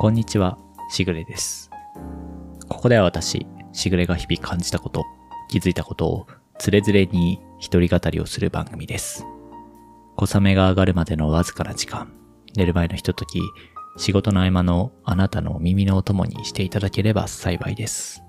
[0.00, 0.56] こんにちは、
[0.88, 1.68] しぐれです。
[2.70, 5.04] ここでは私、しぐれが日々感じたこと、
[5.50, 6.26] 気づいたことを、
[6.58, 9.26] つれづれに一人語りをする番組です。
[10.16, 12.14] 小雨が上がるまでのわずかな時間、
[12.56, 13.42] 寝る前のひととき、
[13.98, 18.22] 仕事の合間のあなたの耳のお供にしていただければ幸いです。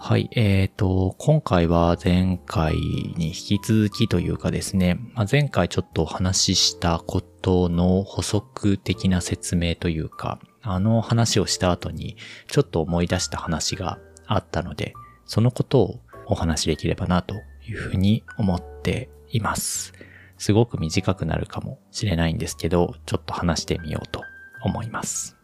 [0.00, 12.16] はい、えーと、今回は前回に引き続きというかですね、まあ、前回ちょっとお話ししたことの補足的な説明というか、あの話をした後に
[12.48, 14.94] ちょっと思い出した話があったので、
[15.24, 17.34] そのことをお話しできればなと
[17.66, 19.92] いうふうに思っています。
[20.36, 24.22] すごく短くなるかもしれないんですけど、ちょっと話してみようと
[24.62, 25.37] 思います。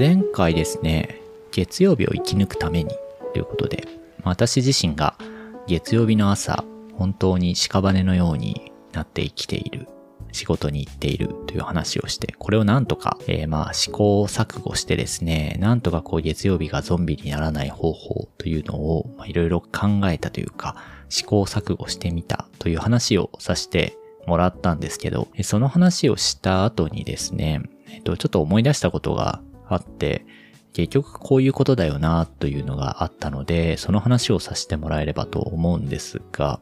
[0.00, 1.20] 前回ですね、
[1.52, 2.90] 月曜日を生き抜くために
[3.34, 3.86] ということで、
[4.22, 5.18] 私自身が
[5.66, 9.88] 月曜日の朝、本当に屍のようになって生きている、
[10.32, 20.76] 仕事に行っているという話をして、これをなんとか、えー、まあ試行錯誤してですね、なんとかこう月曜日がゾンビにならない方法というのを、いろいろ考えたというか、
[21.10, 29.42] 試行錯誤してみたという話をさせてもらったんですけど、その話をした後にですね、えっと、ちょっと思い出したことが
[29.74, 30.24] あって、
[30.72, 36.60] 結局こういうことだよなというのがあったので、その話をさせてもらえればと思うんですが、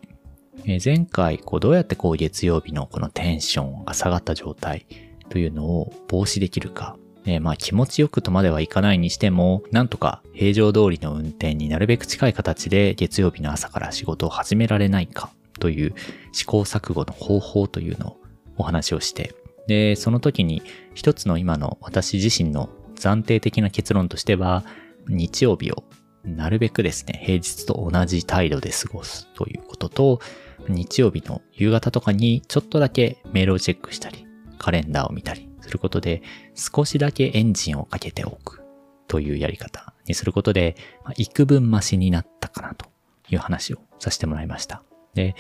[0.65, 4.87] え前回こうどうやってこう月曜日のこのテンションが下がった状態
[5.29, 6.97] というのを防止できるか、
[7.27, 15.31] えーまあ気持ちよくとまではいかないにしても、なんとか平常通りの運転になるべく近い形で月曜日の朝から仕事を始められないか
[15.61, 15.95] という
[16.33, 18.17] 試行錯誤の方法というのを
[18.57, 19.35] お話をして、
[19.69, 20.63] で、その時に
[20.95, 24.65] 一つの今の私自身の暫定的な結論としては、
[25.09, 25.85] 日曜日を
[26.25, 30.21] なるべくですね、平日と同じ態度で過ごすということと、
[30.69, 34.27] 日曜日の夕方とかにちょっとだけメールをチェックしたり、
[34.59, 36.23] カレンダーを見たりすることで、
[36.55, 38.63] 少しだけエンジンをかけておく
[39.07, 42.87] というやり方にすることで、まあ幾分マシになったかなと
[43.31, 44.83] いう話をさせてもらいました。
[45.15, 45.35] で、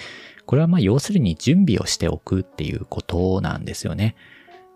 [0.46, 4.16] これはまあ要するに準備をしておくっていうことなんですよね。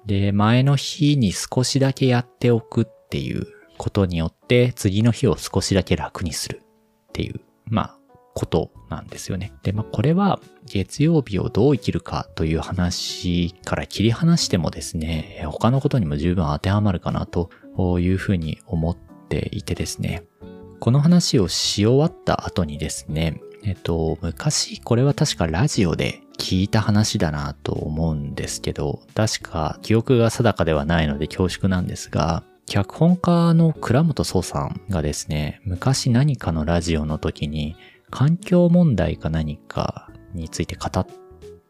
[0.06, 3.46] で、前の日に少しだけやっておくっていう
[3.78, 7.98] ことによって、次の日を少しだけ楽にするっていう、まあ、
[8.34, 9.52] ことなんですよね。
[9.62, 17.50] で、まあ、これは月曜日をどう生きるかという話から切り離してもですね、他のことにも十分当てはまるかなと
[18.00, 18.96] いうふうに思っ
[19.28, 20.24] ていてですね、
[20.80, 37.76] この話をし終わった後にですね、えっと、昔、これは確かラジオで聞いた話だなと思うんですけど、確か記憶が定かではないので恐縮なんですが、脚本家の倉本壮さんがですね、昔何かのラジオの時に、
[38.10, 41.06] 環境問題か何かについて語っ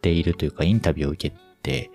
[0.01, 1.91] ているというか、インタビューを受けて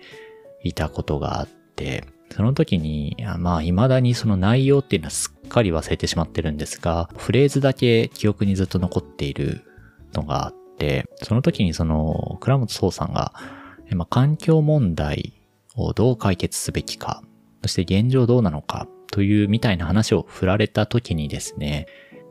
[0.62, 9.64] いたことがあって、その時に、まあ、未だにその内容っていうのはすっかり忘れてしまってるんですが、フレーズだけ記憶にずっと残っている
[10.14, 13.34] のがあって、その時にその、倉本壮さんが、
[13.90, 15.42] まあ、環境問題
[15.76, 17.22] をどう解決すべきか、
[17.62, 21.86] そして現状どうなのか、というみたいな話を振られた時にですね、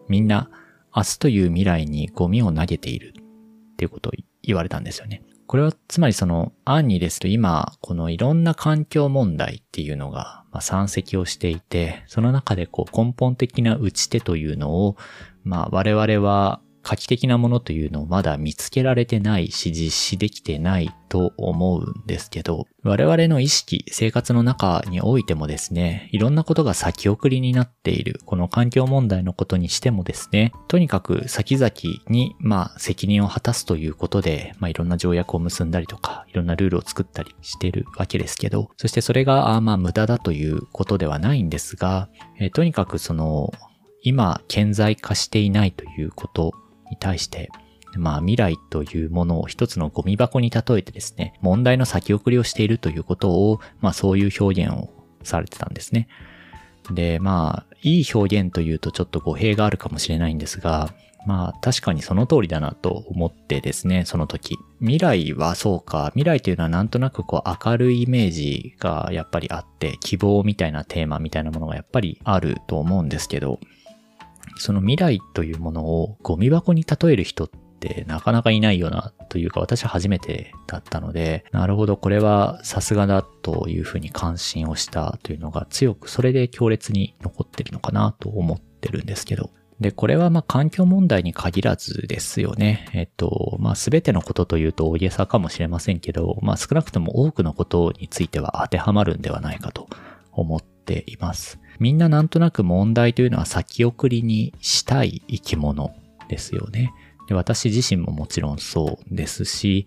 [0.07, 0.49] みんな、
[0.95, 5.21] 明日という未来にゴミを投げているっていうことを言われたんですよね。
[5.47, 14.97] これはつまりその案にですと今、このいろんな環境問題っていうのがま山積をしていて、その中でこう根本的な打ち手というのを、
[15.43, 31.69] まあ我々は画期的なものというのをまだ見つけられてないし実施できてないと思うんですけど、我々の意識、生活の中においてもですね、いろんなことが先送りになっている、この環境問題のことにしてもですね、とにかく先々
[32.07, 42.07] に、まあ責任を果たすということで、まあいろんな条約を結んだりとか、いろんなルールを作ったりしてるわけですけど、そしてそれが、あまあ無駄だということではないんですが、
[42.39, 43.51] えとにかくその、
[44.03, 46.53] 今、顕在化していないということ
[46.89, 47.49] に対して、
[47.95, 54.89] まあ未来というものを一つのゴミ箱に例えてですね、問題の先送りをしているということを、まあそういう表現を
[55.23, 56.07] されてたんですね。
[56.91, 60.93] で、まあ、いい表現というとちょっと語弊があるかもしれないんですが、
[61.25, 64.57] まあ確かにその通りだなと思ってですね、その時。
[64.79, 73.59] 未来はそうか、未来というのはなんとなくこう明るいイメージがやっぱりあって、希望みたいなテーマみたいなものがやっぱりあると思うんですけど、
[74.61, 77.49] その未来というものをゴミ箱に例える人っ
[77.79, 92.89] てなかなかいないよなというか私は初めてだったので、なるほどこれはさすがだというふうに関心をしたというのが強くそれで強烈に残ってるのかなと思ってるんですけど、で、これはまあ環境問題に限らずですよね。
[92.93, 99.87] えっと、まあすべてのことというと大げさかもしれませんけど、まあ少なくとも多くのことについては当てはまるんではないかと
[100.31, 101.59] 思っています。
[101.79, 105.93] みんななんとなく問題というのは先送りにしたい生き物
[106.29, 106.93] ですよね。
[107.27, 109.85] で私自身ももちろんそうですし、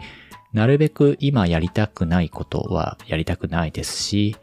[0.53, 4.37] なるべく今やりたくないことはやりたくないですし、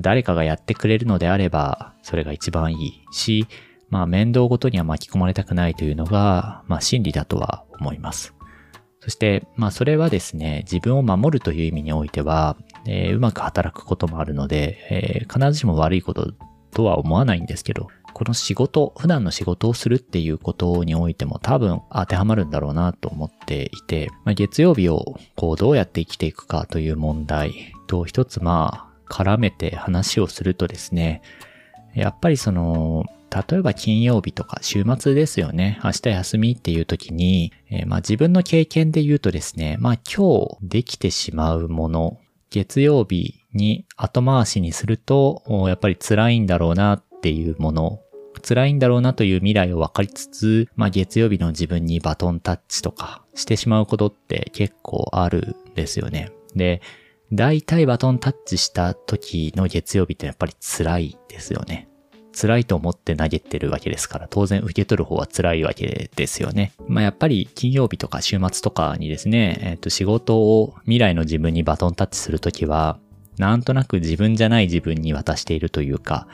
[0.00, 3.46] 誰かがやってくれるのであれば、それが一番いいし、
[3.90, 8.34] まあ面倒ごとには巻き込まれたくないというのが、まあ真理だとは思います。
[9.00, 12.56] そして、まあそれはですね、自分を守るという意味においては、
[12.86, 16.34] えー、うまく働くこともあるので、えー、必ずしも悪いこと
[16.72, 31.22] とは思わないんですけど、この仕事、普段の仕事をするっていうことにおいても多分当てはまるんだろうなと思っていて、まあ、月曜日をこうどうやって生きていくかという問題と一つまあ絡めて話をするとですね、
[31.94, 35.78] やっぱりその例えば金曜日とか週末ですよね。
[35.84, 42.18] 明日休みっていう時に、えー、まあ自分の経験で言うとですね、まあ今日できてしまうもの、
[42.50, 48.00] 月曜日に後回しにすると、やっぱり辛いんだろうなっていうもの、
[48.46, 56.30] 辛いんだろうなという未来を分かりつつ、まあ月曜日の自分にバトンタッチとかしてしまうことって結構あるんですよね。
[56.54, 56.80] で、
[57.32, 61.88] 大体バトンタッチした時の月曜日ってやっぱり辛いですよね。
[62.32, 66.72] 辛いと思って投げてるわけですから、当然受け取る方は辛いわけですよね。
[66.86, 72.98] まあやっぱり金曜日とか週末とかにですね、えっ、ー、と仕事を未来の自分にバトンタッチするときは、
[73.38, 76.26] なんとなく自分じゃない自分に渡しているというか、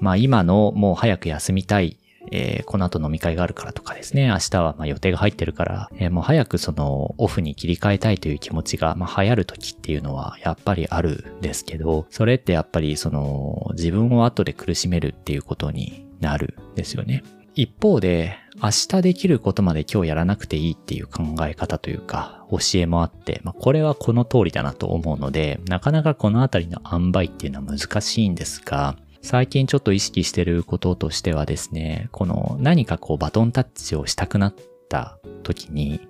[0.00, 1.96] まあ今のもう早く休みたい
[2.30, 17.22] えー、この後飲み会があるからとかですね、明日はま予定が入ってるから、えー、もう早くそのオフに切り替えたいという気持ちが、まあ、流行る時っていうのはやっぱりあるんですけど、それってやっぱりその自分を後で苦しめるっていうことになるんですよね。
[17.54, 34.54] 一方で、明日できることまで今日やらなくていいっていう考え方というか、教えもあって、まあ、これはこの通りだなと思うので、なかなかこのあたりの塩梅っていうのは難しいんですが、最近ちょっと意識してることとしてはですね、この何かこうバトンタッチをしたくなっ
[34.88, 36.00] た時に、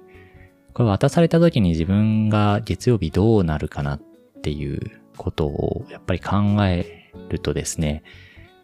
[0.73, 4.01] これ渡された時に自分が月曜日どうなるかなっ
[4.43, 6.37] ていうことをやっぱり考
[6.67, 8.05] えるとですね、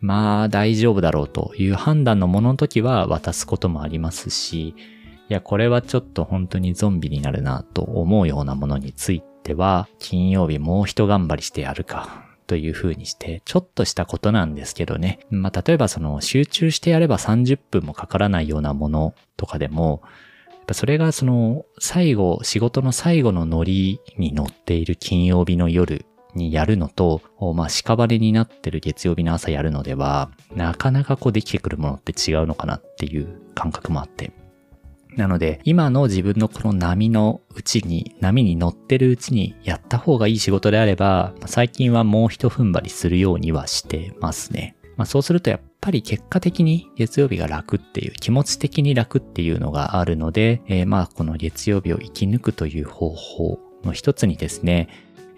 [0.01, 4.75] まあ大丈夫だろうという判断のものの時は渡すこともありますし、
[5.29, 12.36] いや、これはちょっと本当にゾンビになるなと思うようなものについては、金曜日もう一頑張りしてやるか。
[12.47, 15.21] という風にして、ちょっとしたことなんですけどね。
[15.31, 20.03] まあ、例えばその集中してやれば30分もかからないようなものとかでも、
[20.73, 27.23] それがその最後、仕事の最後のノリに乗っている金曜日の夜にやるのと、
[27.55, 34.33] まあ、屍になってる月曜日の朝やるのでは、なかなかこうできてくるものって違うのかなっていう感覚もあって。
[35.17, 44.77] なので、今の自分のこの波のうちに、波に乗ってるうちにやった方がいい仕事であれば、最近はもう一踏ん張りするようにはしてますね。
[44.97, 54.89] まあそうするとやっぱり結果的に月曜日が楽っていう、気持ち的に楽っていうのがあるので、えー、まあこの月曜日を生き抜くという方法の一つにですね、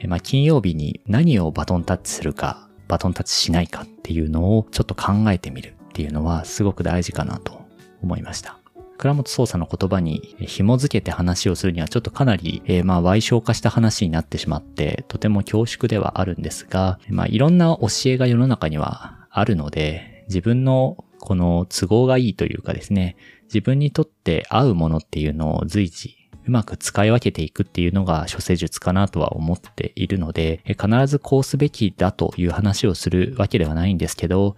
[0.00, 7.60] えー、まあ金曜日に何をバトンタッチするか、バトンタッチしないかっていうのをちょっと考えてみるっていうのはすごく大事かなと
[8.02, 8.58] 思いました。
[8.98, 34.56] 倉本操作の言葉に紐づけて話をするにはちょっとかなり、えー、まあ、歪小化した話になってしまって、とても恐縮ではあるんですが、まあ、いろんな教えが世の中にはあるので、自分のこの都合がいいというかですね、自分にとって合うものっていうのを随時うまく使い分けていくっていうのが諸世術かなとは思っているので、必ずこうすべきだという話をするわけではないんですけど、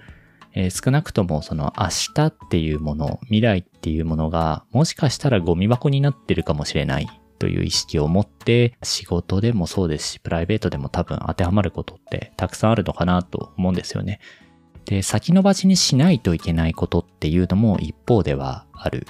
[0.55, 14.21] えー、少なくともその明日っていうもの、未来っていうものがもしかしたらゴミ箱になってるかもしれないという意識を持って仕事でもそうですし、プライベートでも多分当てはまることってたくさんあるのかなと思うんですよね。
[14.85, 19.07] で、先延ばしにしないといけないことっていうのも一方ではある。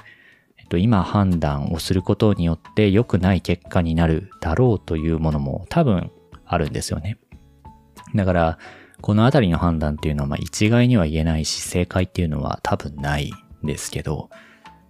[0.57, 6.11] えっと、今判断をすることによって良くない結果になるだろうというものも多分
[6.45, 7.17] あるんですよね。
[8.15, 8.59] だから、
[9.01, 13.31] このあたりの判断っていうのは、まあ一概には言えないし、正解っていうのは多分ない
[13.63, 14.29] んですけど、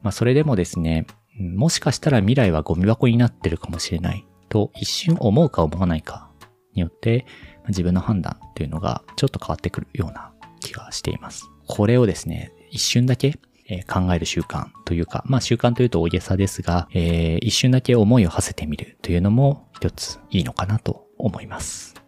[0.02, 1.06] まあそれでもですね、
[1.40, 6.30] もしかしたら未来はゴミ箱になってるかもしれないと一瞬思うか思わないか
[6.74, 7.26] によって
[7.70, 11.50] 自分の判断っていうのがちょっと変わってくるような気がしています。
[11.68, 13.40] これをですね、一瞬だけ
[13.88, 22.01] 考える習慣というか、まあ習慣というと大げさですが、えー、一瞬だけ思いを馳せてみるというのも一ついいのかなと思います。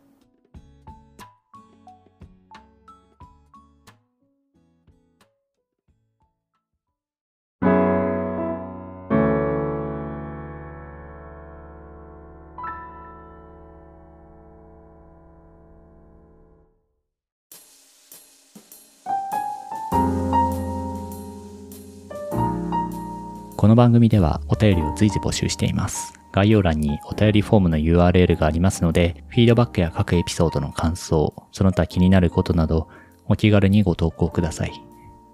[23.73, 26.13] の番組ではお便りを随時募集しています。
[26.31, 32.87] 概要欄にお便りフォームの URL がありますので、フィードバックや各エピソードの感想、その他気になることなど、
[33.25, 34.71] お気軽にご投稿ください。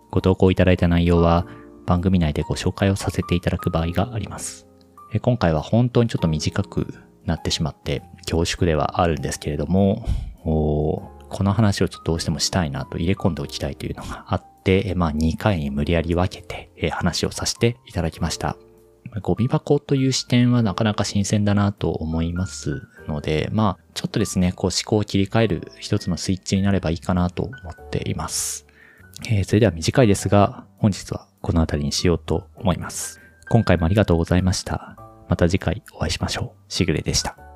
[0.10, 1.48] ご投稿いただいた内容は、
[1.86, 4.67] 番組内でご紹介をさせていただく場合があります。
[5.22, 6.93] 今回は本当にちょっと短く
[7.25, 10.05] なってしまって恐縮ではあるんですけれども、
[10.43, 11.12] こ
[11.43, 18.58] の話をちょっとどうしてもしたいなと入れ込んでおきたいというのがあっ、でまあ2回に無理やり分けて、話をさせていただきました。
[19.22, 28.68] ゴミ箱という視点はなかなか新鮮だなと思いますので、まあ、ちょっとですね、こう思考を切り替える一つのスイッチになればいいかなと思っています。
[29.28, 33.20] えー、それでは短いですが、本日はこの辺りにしようと思います。
[33.50, 34.96] 今回もありがとうございました。
[35.28, 36.74] また次回お会いしましょう。
[36.74, 37.49] しぐれでした。